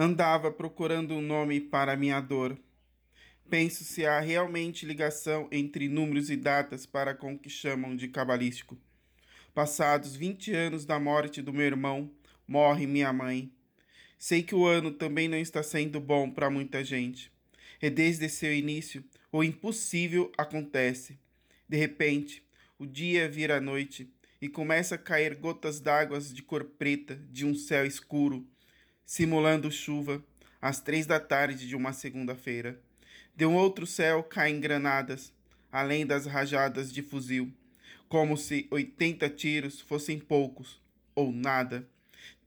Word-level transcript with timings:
Andava 0.00 0.52
procurando 0.52 1.12
um 1.14 1.20
nome 1.20 1.60
para 1.60 1.96
minha 1.96 2.20
dor. 2.20 2.56
Penso 3.50 3.82
se 3.82 4.06
há 4.06 4.20
realmente 4.20 4.86
ligação 4.86 5.48
entre 5.50 5.88
números 5.88 6.30
e 6.30 6.36
datas 6.36 6.86
para 6.86 7.16
com 7.16 7.34
o 7.34 7.38
que 7.38 7.50
chamam 7.50 7.96
de 7.96 8.06
cabalístico. 8.06 8.78
Passados 9.52 10.14
20 10.14 10.52
anos 10.52 10.84
da 10.84 11.00
morte 11.00 11.42
do 11.42 11.52
meu 11.52 11.66
irmão, 11.66 12.12
morre 12.46 12.86
minha 12.86 13.12
mãe. 13.12 13.50
Sei 14.16 14.40
que 14.40 14.54
o 14.54 14.66
ano 14.66 14.92
também 14.92 15.26
não 15.26 15.36
está 15.36 15.64
sendo 15.64 15.98
bom 15.98 16.30
para 16.30 16.48
muita 16.48 16.84
gente. 16.84 17.32
E 17.82 17.90
desde 17.90 18.28
seu 18.28 18.54
início, 18.54 19.04
o 19.32 19.42
impossível 19.42 20.30
acontece. 20.38 21.18
De 21.68 21.76
repente, 21.76 22.40
o 22.78 22.86
dia 22.86 23.28
vira 23.28 23.60
noite 23.60 24.08
e 24.40 24.48
começa 24.48 24.94
a 24.94 24.98
cair 24.98 25.34
gotas 25.34 25.80
d'água 25.80 26.20
de 26.20 26.40
cor 26.40 26.62
preta 26.62 27.16
de 27.28 27.44
um 27.44 27.52
céu 27.52 27.84
escuro 27.84 28.46
simulando 29.08 29.72
chuva, 29.72 30.22
às 30.60 30.82
três 30.82 31.06
da 31.06 31.18
tarde 31.18 31.66
de 31.66 31.74
uma 31.74 31.94
segunda-feira. 31.94 32.78
De 33.34 33.46
um 33.46 33.56
outro 33.56 33.86
céu 33.86 34.22
caem 34.22 34.60
granadas, 34.60 35.32
além 35.72 36.04
das 36.04 36.26
rajadas 36.26 36.92
de 36.92 37.00
fuzil, 37.00 37.50
como 38.06 38.36
se 38.36 38.68
oitenta 38.70 39.26
tiros 39.30 39.80
fossem 39.80 40.18
poucos, 40.18 40.78
ou 41.14 41.32
nada. 41.32 41.88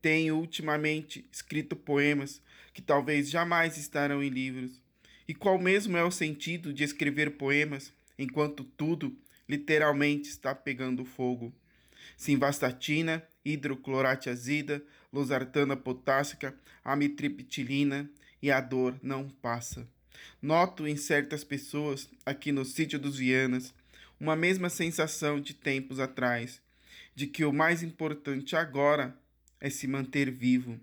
Tenho 0.04 0.38
ultimamente 0.38 1.28
escrito 1.32 1.76
poemas 1.76 2.40
que 2.76 2.82
talvez 2.84 3.28
jamais 3.28 3.76
estarão 3.76 4.22
em 4.22 4.30
livros. 4.30 4.80
E 5.28 5.34
qual 5.34 5.58
mesmo 5.58 5.98
é 5.98 6.04
o 6.04 6.12
sentido 6.12 6.72
de 6.72 6.84
escrever 6.84 7.38
poemas 7.38 7.92
enquanto 8.20 8.64
tudo 8.64 9.18
literalmente 9.50 10.30
está 10.30 10.54
pegando 10.54 11.06
fogo? 11.06 11.52
Simvastatina 12.18 13.24
hidrocloratiazida, 13.44 14.84
losartana 15.12 15.76
potássica, 15.76 16.56
amitriptilina 16.84 18.10
e 18.42 18.52
a 18.52 18.62
dor 18.62 18.96
não 19.02 19.30
passa. 19.30 19.88
Noto 20.42 20.88
em 20.88 20.96
certas 20.96 21.44
pessoas, 21.44 22.10
aqui 22.26 22.52
no 22.52 22.66
sítio 22.66 23.00
dos 23.00 23.18
Vianas, 23.18 23.74
uma 24.20 24.36
mesma 24.36 24.70
sensação 24.70 25.40
de 25.40 25.54
tempos 25.54 26.00
atrás, 26.00 26.62
de 27.16 27.28
que 27.28 27.44
o 27.44 27.52
mais 27.52 27.84
importante 27.84 28.56
agora 28.56 29.18
é 29.60 29.70
se 29.70 29.88
manter 29.88 30.32
vivo. 30.32 30.80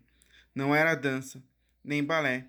Não 0.55 0.75
era 0.75 0.95
dança, 0.95 1.43
nem 1.85 2.03
balé, 2.03 2.47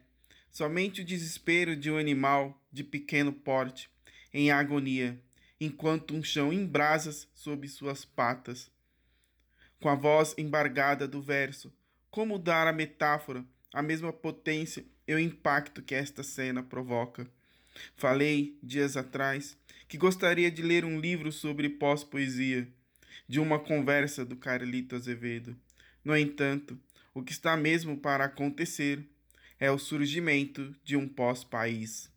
somente 0.52 1.02
o 1.02 1.06
desespero 1.06 1.76
de 1.76 1.92
um 1.92 1.98
animal 1.98 2.60
de 2.72 2.84
pequeno 2.84 3.32
porte, 3.32 3.90
em 4.34 4.52
agonia, 4.52 5.20
enquanto 5.60 6.16
um 6.16 6.24
chão 6.24 6.54
em 6.54 6.66
brasas 6.66 7.28
sob 7.34 7.68
suas 7.68 8.06
patas 8.06 8.72
com 9.80 9.90
a 9.90 9.96
voz 9.96 10.36
embargada 10.38 11.08
do 11.08 11.22
verso. 11.22 11.74
Como 12.12 12.38
dar 12.38 12.68
à 12.68 12.74
metáfora 12.74 13.46
a 13.74 13.82
mesma 13.82 14.12
potência 14.12 14.84
e 15.08 15.14
o 15.14 15.20
impacto 15.20 15.82
que 15.82 15.96
esta 15.96 16.24
cena 16.24 16.62
provoca? 16.62 17.28
Falei, 17.96 18.58
dias 18.62 18.98
atrás, 18.98 19.58
que 19.88 19.98
gostaria 19.98 20.52
de 20.52 20.62
ler 20.62 20.84
um 20.84 21.00
livro 21.00 21.32
sobre 21.32 21.70
pós-poesia, 21.70 22.68
de 23.28 23.40
uma 23.40 23.60
conversa 23.60 24.26
do 24.26 24.36
Carlito 24.36 24.96
Azevedo. 24.96 25.56
No 26.04 26.18
entanto, 26.18 26.78
o 27.14 27.24
que 27.24 27.32
está 27.32 27.56
mesmo 27.56 27.98
para 27.98 28.26
acontecer 28.26 29.08
é 29.60 29.72
o 29.72 29.78
surgimento 29.78 30.76
de 30.84 30.98
um 30.98 31.08
pós-país. 31.08 32.12